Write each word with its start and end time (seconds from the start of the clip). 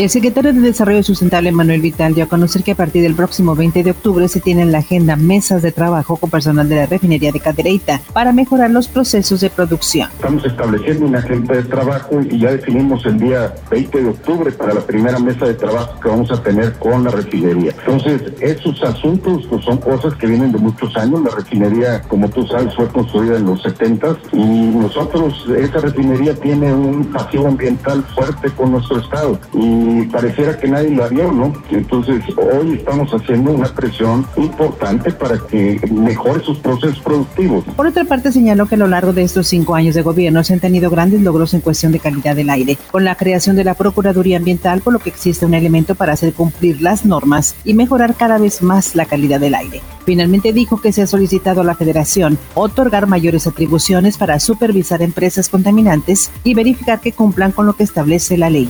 El 0.00 0.08
secretario 0.08 0.54
de 0.54 0.60
Desarrollo 0.60 1.02
Sustentable, 1.02 1.52
Manuel 1.52 1.82
Vital, 1.82 2.14
dio 2.14 2.24
a 2.24 2.26
conocer 2.26 2.62
que 2.62 2.70
a 2.70 2.74
partir 2.74 3.02
del 3.02 3.14
próximo 3.14 3.54
20 3.54 3.82
de 3.82 3.90
octubre 3.90 4.26
se 4.28 4.40
tienen 4.40 4.68
en 4.68 4.72
la 4.72 4.78
agenda 4.78 5.14
mesas 5.14 5.60
de 5.60 5.72
trabajo 5.72 6.16
con 6.16 6.30
personal 6.30 6.70
de 6.70 6.76
la 6.76 6.86
refinería 6.86 7.32
de 7.32 7.38
Cadereyta 7.38 8.00
para 8.14 8.32
mejorar 8.32 8.70
los 8.70 8.88
procesos 8.88 9.42
de 9.42 9.50
producción. 9.50 10.08
Estamos 10.12 10.46
estableciendo 10.46 11.04
una 11.04 11.18
agenda 11.18 11.54
de 11.54 11.64
trabajo 11.64 12.18
y 12.22 12.38
ya 12.38 12.50
definimos 12.50 13.04
el 13.04 13.18
día 13.18 13.54
20 13.70 14.02
de 14.02 14.08
octubre 14.08 14.52
para 14.52 14.72
la 14.72 14.80
primera 14.80 15.18
mesa 15.18 15.44
de 15.44 15.52
trabajo 15.52 16.00
que 16.00 16.08
vamos 16.08 16.32
a 16.32 16.42
tener 16.42 16.72
con 16.78 17.04
la 17.04 17.10
refinería. 17.10 17.74
Entonces, 17.80 18.22
esos 18.40 18.82
asuntos 18.82 19.46
pues, 19.50 19.62
son 19.66 19.76
cosas 19.76 20.14
que 20.14 20.26
vienen 20.26 20.50
de 20.50 20.56
muchos 20.56 20.96
años. 20.96 21.22
La 21.22 21.36
refinería, 21.36 22.00
como 22.08 22.30
tú 22.30 22.46
sabes, 22.46 22.74
fue 22.74 22.88
construida 22.88 23.36
en 23.36 23.44
los 23.44 23.62
70 23.64 24.16
y 24.32 24.38
nosotros, 24.38 25.44
esa 25.58 25.78
refinería 25.80 26.34
tiene 26.36 26.72
un 26.72 27.04
pasivo 27.12 27.48
ambiental 27.48 28.02
fuerte 28.14 28.48
con 28.52 28.72
nuestro 28.72 28.98
estado. 28.98 29.38
Y 29.52 29.89
pareciera 30.10 30.58
que 30.58 30.68
nadie 30.68 30.90
lo 30.90 31.08
vio, 31.08 31.32
¿no? 31.32 31.52
Entonces, 31.70 32.22
hoy 32.36 32.74
estamos 32.74 33.10
haciendo 33.12 33.52
una 33.52 33.68
presión 33.68 34.26
importante 34.36 35.10
para 35.12 35.38
que 35.38 35.80
mejore 35.90 36.42
sus 36.44 36.58
procesos 36.58 37.00
productivos. 37.00 37.64
Por 37.76 37.86
otra 37.86 38.04
parte, 38.04 38.32
señaló 38.32 38.66
que 38.66 38.74
a 38.74 38.78
lo 38.78 38.88
largo 38.88 39.12
de 39.12 39.22
estos 39.22 39.48
cinco 39.48 39.74
años 39.74 39.94
de 39.94 40.02
gobierno 40.02 40.44
se 40.44 40.54
han 40.54 40.60
tenido 40.60 40.90
grandes 40.90 41.20
logros 41.22 41.54
en 41.54 41.60
cuestión 41.60 41.92
de 41.92 41.98
calidad 41.98 42.36
del 42.36 42.50
aire, 42.50 42.78
con 42.90 43.04
la 43.04 43.14
creación 43.14 43.56
de 43.56 43.64
la 43.64 43.74
Procuraduría 43.74 44.36
Ambiental, 44.36 44.80
por 44.80 44.92
lo 44.92 44.98
que 44.98 45.10
existe 45.10 45.46
un 45.46 45.54
elemento 45.54 45.94
para 45.94 46.12
hacer 46.12 46.32
cumplir 46.32 46.80
las 46.82 47.04
normas 47.04 47.54
y 47.64 47.74
mejorar 47.74 48.14
cada 48.14 48.38
vez 48.38 48.62
más 48.62 48.94
la 48.94 49.06
calidad 49.06 49.40
del 49.40 49.54
aire. 49.54 49.80
Finalmente 50.04 50.52
dijo 50.52 50.80
que 50.80 50.92
se 50.92 51.02
ha 51.02 51.06
solicitado 51.06 51.60
a 51.60 51.64
la 51.64 51.74
Federación 51.74 52.38
otorgar 52.54 53.06
mayores 53.06 53.46
atribuciones 53.46 54.18
para 54.18 54.40
supervisar 54.40 55.02
empresas 55.02 55.48
contaminantes 55.48 56.30
y 56.44 56.54
verificar 56.54 57.00
que 57.00 57.12
cumplan 57.12 57.52
con 57.52 57.66
lo 57.66 57.74
que 57.74 57.84
establece 57.84 58.36
la 58.36 58.50
ley. 58.50 58.68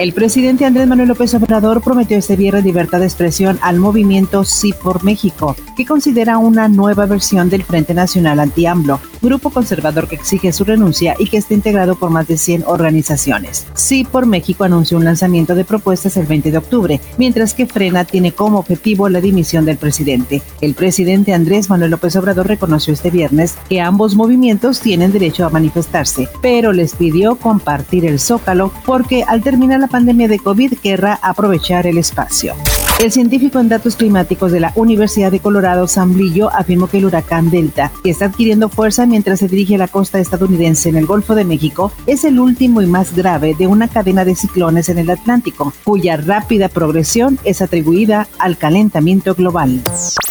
El 0.00 0.14
presidente 0.14 0.64
Andrés 0.64 0.88
Manuel 0.88 1.08
López 1.08 1.34
Obrador 1.34 1.82
prometió 1.82 2.16
este 2.16 2.34
viernes 2.34 2.64
libertad 2.64 3.00
de 3.00 3.04
expresión 3.04 3.58
al 3.60 3.78
movimiento 3.78 4.44
Sí 4.44 4.72
por 4.72 5.04
México, 5.04 5.54
que 5.76 5.84
considera 5.84 6.38
una 6.38 6.70
nueva 6.70 7.04
versión 7.04 7.50
del 7.50 7.64
Frente 7.64 7.92
Nacional 7.92 8.40
Anti-AMLO, 8.40 8.98
grupo 9.20 9.50
conservador 9.50 10.08
que 10.08 10.16
exige 10.16 10.52
su 10.52 10.64
renuncia 10.64 11.14
y 11.18 11.26
que 11.26 11.36
está 11.36 11.54
integrado 11.54 11.96
por 11.96 12.10
más 12.10 12.26
de 12.28 12.38
100 12.38 12.64
organizaciones. 12.66 13.66
Sí 13.74 14.04
por 14.04 14.26
México 14.26 14.64
anunció 14.64 14.96
un 14.96 15.04
lanzamiento 15.04 15.54
de 15.54 15.64
propuestas 15.64 16.16
el 16.16 16.26
20 16.26 16.50
de 16.50 16.58
octubre, 16.58 17.00
mientras 17.18 17.54
que 17.54 17.66
Frena 17.66 18.04
tiene 18.04 18.32
como 18.32 18.58
objetivo 18.58 19.08
la 19.08 19.20
dimisión 19.20 19.64
del 19.64 19.78
presidente. 19.78 20.42
El 20.60 20.74
presidente 20.74 21.34
Andrés 21.34 21.70
Manuel 21.70 21.90
López 21.90 22.16
Obrador 22.16 22.46
reconoció 22.46 22.92
este 22.92 23.10
viernes 23.10 23.56
que 23.68 23.80
ambos 23.80 24.14
movimientos 24.14 24.80
tienen 24.80 25.12
derecho 25.12 25.46
a 25.46 25.50
manifestarse, 25.50 26.28
pero 26.42 26.72
les 26.72 26.94
pidió 26.94 27.36
compartir 27.36 28.06
el 28.06 28.20
zócalo 28.20 28.72
porque 28.84 29.24
al 29.26 29.42
terminar 29.42 29.80
la 29.80 29.88
pandemia 29.88 30.28
de 30.28 30.38
COVID 30.38 30.74
querrá 30.78 31.18
aprovechar 31.22 31.86
el 31.86 31.98
espacio. 31.98 32.54
El 33.00 33.10
científico 33.10 33.58
en 33.58 33.70
datos 33.70 33.96
climáticos 33.96 34.52
de 34.52 34.60
la 34.60 34.74
Universidad 34.74 35.32
de 35.32 35.40
Colorado, 35.40 35.88
Sam 35.88 36.18
Lillo, 36.18 36.50
afirmó 36.52 36.86
que 36.86 36.98
el 36.98 37.06
huracán 37.06 37.48
Delta, 37.48 37.90
que 38.04 38.10
está 38.10 38.26
adquiriendo 38.26 38.68
fuerza 38.68 39.06
mientras 39.06 39.38
se 39.38 39.48
dirige 39.48 39.76
a 39.76 39.78
la 39.78 39.88
costa 39.88 40.18
estadounidense 40.18 40.90
en 40.90 40.96
el 40.96 41.06
Golfo 41.06 41.34
de 41.34 41.46
México, 41.46 41.92
es 42.06 42.24
el 42.24 42.38
último 42.38 42.82
y 42.82 42.86
más 42.86 43.16
grave 43.16 43.56
de 43.58 43.66
una 43.66 43.88
cadena 43.88 44.26
de 44.26 44.34
ciclones 44.34 44.90
en 44.90 44.98
el 44.98 45.08
Atlántico, 45.08 45.72
cuya 45.82 46.18
rápida 46.18 46.68
progresión 46.68 47.38
es 47.44 47.62
atribuida 47.62 48.28
al 48.38 48.58
calentamiento 48.58 49.34
global. 49.34 49.80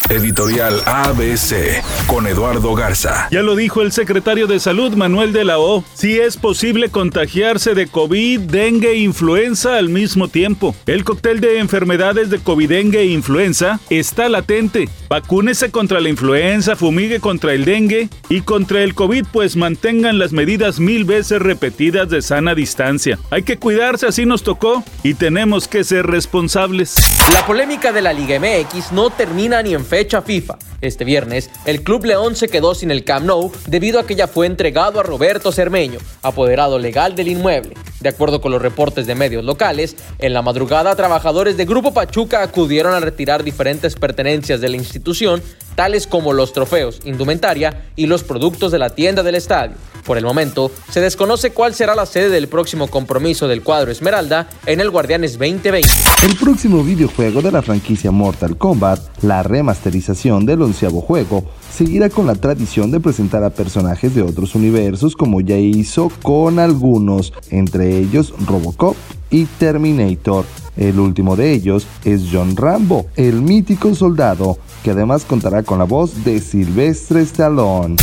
Editorial 0.10 0.82
ABC 0.88 1.84
con 2.08 2.26
Eduardo 2.26 2.74
Garza. 2.74 3.28
Ya 3.30 3.44
lo 3.44 3.56
dijo 3.56 3.84
el 3.84 3.92
secretario 3.92 4.48
de 4.48 4.60
Salud 4.60 4.96
Manuel 4.96 5.34
de 5.34 5.46
la 5.46 5.60
O. 5.60 5.84
Si 5.94 6.20
es 6.20 6.36
posible 6.36 6.90
contagiarse 6.90 7.75
de 7.75 7.86
COVID, 7.86 8.40
dengue 8.40 8.94
e 8.94 8.98
influenza 8.98 9.78
al 9.78 9.90
mismo 9.90 10.28
tiempo. 10.28 10.75
El 10.88 11.03
cóctel 11.03 11.42
de 11.42 11.59
enfermedades 11.59 12.31
de 12.31 12.40
COVID, 12.40 12.69
dengue 12.69 13.02
e 13.02 13.06
influenza 13.06 13.80
está 13.92 14.30
latente. 14.30 14.90
Vacúnese 15.09 15.69
contra 15.69 16.00
la 16.00 16.09
influenza, 16.09 16.75
fumigue 16.75 17.19
contra 17.19 17.53
el 17.53 17.66
dengue 17.66 18.09
y 18.30 18.42
contra 18.42 18.81
el 18.81 18.96
COVID, 18.96 19.25
pues 19.31 19.56
mantengan 19.56 20.18
las 20.18 20.31
medidas 20.31 20.80
mil 20.80 21.03
veces 21.06 21.40
repetidas 21.40 22.09
de 22.09 22.24
sana 22.24 22.56
distancia. 22.56 23.19
Hay 23.30 23.44
que 23.44 23.58
cuidarse, 23.58 24.08
así 24.08 24.25
nos 24.25 24.42
tocó 24.42 24.84
y 25.03 25.14
tenemos 25.14 25.68
que 25.68 25.84
ser 25.84 26.08
responsables. 26.08 26.96
La 27.31 27.46
polémica 27.46 27.92
de 27.92 28.02
la 28.02 28.12
Liga 28.12 28.40
MX 28.40 28.92
no 28.92 29.12
termina 29.12 29.62
ni 29.62 29.75
en 29.75 29.86
fe 29.86 29.99
fecha 30.00 30.22
FIFA. 30.22 30.58
Este 30.80 31.04
viernes, 31.04 31.50
el 31.66 31.84
Club 31.84 32.06
León 32.06 32.38
se 32.38 32.48
quedó 32.48 32.74
sin 32.74 32.90
el 32.90 33.04
Camp 33.04 33.26
Nou 33.26 33.52
debido 33.68 34.00
a 34.00 34.08
que 34.08 34.16
ya 34.16 34.28
fue 34.28 34.46
entregado 34.46 34.98
a 34.98 35.04
Roberto 35.04 35.52
Cermeño, 35.52 36.00
apoderado 36.22 36.80
legal 36.80 37.18
del 37.18 37.28
inmueble. 37.28 37.76
De 38.00 38.08
acuerdo 38.08 38.40
con 38.40 38.54
los 38.54 38.62
reportes 38.62 39.06
de 39.08 39.14
medios 39.14 39.44
locales, 39.44 39.98
en 40.20 40.34
la 40.34 40.42
madrugada 40.42 40.96
trabajadores 40.96 41.58
de 41.58 41.66
Grupo 41.66 41.94
Pachuca 41.94 42.44
acudieron 42.44 42.94
a 42.94 43.02
retirar 43.02 43.44
diferentes 43.44 43.96
pertenencias 43.96 44.62
de 44.62 44.70
la 44.70 44.78
institución, 44.78 45.44
tales 45.76 46.08
como 46.08 46.31
los 46.31 46.54
trofeos, 46.54 47.02
indumentaria 47.04 47.90
y 47.98 48.06
los 48.06 48.24
productos 48.24 48.72
de 48.72 48.80
la 48.80 48.92
tienda 48.92 49.22
del 49.22 49.36
estadio. 49.36 49.76
Por 50.09 50.18
el 50.18 50.25
momento, 50.25 50.72
se 50.90 51.02
desconoce 51.02 51.52
cuál 51.52 51.75
será 51.75 51.94
la 51.94 52.08
sede 52.08 52.30
del 52.30 52.47
próximo 52.47 52.88
compromiso 52.88 53.47
del 53.47 53.62
cuadro 53.62 53.92
Esmeralda 53.92 54.50
en 54.66 54.80
el 54.80 54.90
Guardianes 54.90 55.34
2020. 55.34 55.88
El 56.25 56.36
próximo 56.36 56.84
videojuego 56.84 57.44
de 57.44 57.52
la 57.52 57.62
franquicia 57.62 58.09
Mortal 58.09 58.58
Kombat, 58.58 59.22
la 59.22 59.44
remasterización 59.44 60.48
del 60.48 60.64
onceavo 60.64 61.02
juego, 61.02 61.44
seguirá 61.72 62.09
con 62.09 62.25
la 62.25 62.34
tradición 62.34 62.90
de 62.90 63.00
presentar 63.00 63.44
a 63.44 63.52
personajes 63.52 64.16
de 64.16 64.24
otros 64.24 64.56
universos 64.56 65.16
como 65.16 65.42
ya 65.42 65.58
hizo 65.58 66.12
con 66.24 66.58
algunos, 66.58 67.31
entre 67.52 68.00
ellos 68.00 68.34
Robocop 68.48 68.98
y 69.30 69.46
Terminator. 69.46 70.44
El 70.75 71.00
último 71.00 71.36
de 71.36 71.53
ellos 71.53 71.86
es 72.03 72.24
John 72.31 72.56
Rambo, 72.56 73.06
el 73.16 73.44
mítico 73.44 73.94
soldado, 73.94 74.58
que 74.84 74.90
además 74.90 75.24
contará 75.24 75.62
con 75.62 75.78
la 75.78 75.86
voz 75.86 76.24
de 76.25 76.40
Sylvester 76.40 77.18
Stallone. 77.18 77.96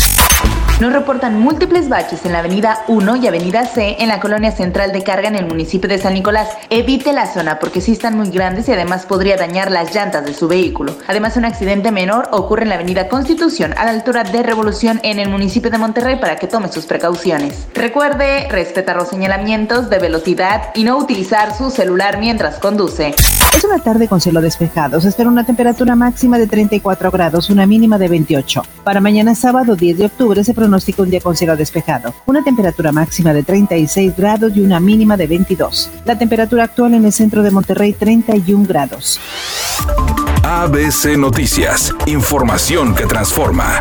Nos 0.79 0.93
reportan 0.93 1.41
múltiples 1.41 1.89
baches 1.89 2.27
en 2.27 2.33
la 2.33 2.41
avenida 2.41 2.85
1 2.89 3.17
y 3.17 3.27
avenida 3.27 3.65
C 3.65 3.97
en 3.99 4.09
la 4.09 4.21
colonia 4.21 4.53
central 4.53 4.93
de 4.93 5.03
carga 5.03 5.27
en 5.27 5.35
el 5.35 5.47
municipio 5.47 5.89
de 5.89 5.97
San 5.97 6.13
Nicolás. 6.13 6.51
Evite 6.69 7.15
la 7.15 7.33
zona 7.33 7.59
porque 7.59 7.81
sí 7.81 7.93
están 7.93 8.15
muy 8.15 8.29
grandes 8.29 8.69
y 8.69 8.73
además 8.73 9.07
podría 9.07 9.39
dañar 9.39 9.71
las 9.71 9.95
llantas 9.95 10.27
de 10.27 10.35
su 10.35 10.49
vehículo. 10.49 10.95
Además, 11.09 11.39
un 11.39 11.47
accidente 11.47 11.93
menor 11.93 12.29
ocurre 12.31 12.65
en 12.65 12.69
la 12.69 12.75
avenida 12.75 13.09
Constitución 13.09 13.73
a 13.79 13.87
la 13.87 13.93
altura 13.93 14.23
de 14.25 14.43
Revolución 14.43 15.01
en 15.03 15.19
el 15.19 15.31
municipio 15.31 15.71
de 15.71 15.79
Monterrey 15.79 16.17
para 16.21 16.37
que 16.37 16.47
tome 16.47 16.71
sus 16.71 16.85
precauciones. 16.85 17.69
Recuerde 17.73 18.47
respetar 18.51 18.97
los 18.97 19.09
señalamientos 19.09 19.89
de 19.89 19.99
velocidad 19.99 20.73
y 20.75 20.85
no 20.85 20.99
utilizar 20.99 21.57
su 21.57 21.71
celular 21.71 22.19
mientras 22.19 22.59
conduce. 22.59 23.15
Es 23.57 23.65
una 23.65 23.79
tarde 23.79 24.07
con 24.07 24.21
cielo 24.21 24.43
despejado. 24.43 25.01
Se 25.01 25.09
espera 25.09 25.31
una 25.31 25.47
temperatura 25.47 25.97
máxima 25.97 26.37
de 26.37 26.47
34 26.47 27.11
grados, 27.11 27.49
una 27.49 27.65
mínima 27.65 27.97
de 27.97 28.09
28. 28.09 28.63
Para 28.85 29.01
mañana 29.01 29.35
sábado 29.35 29.75
10 29.75 29.97
de 29.97 30.05
octubre 30.05 30.45
se 30.45 30.53
pronostica 30.67 31.03
un 31.03 31.11
día 31.11 31.21
con 31.21 31.37
cielo 31.37 31.57
despejado. 31.57 32.13
Una 32.27 32.43
temperatura 32.43 32.91
máxima 32.91 33.33
de 33.33 33.45
36 33.45 34.17
grados 34.17 34.57
y 34.57 34.61
una 34.61 34.81
mínima 34.81 35.17
de 35.17 35.29
22. 35.29 35.91
La 36.05 36.19
temperatura 36.19 36.65
actual 36.65 36.95
en 36.95 37.05
el 37.05 37.13
centro 37.13 37.43
de 37.45 37.53
Monterrey 37.53 37.93
31 37.93 38.67
grados. 38.67 39.21
ABC 40.43 41.17
Noticias. 41.17 41.95
Información 42.07 42.97
que 42.97 43.07
transforma. 43.07 43.81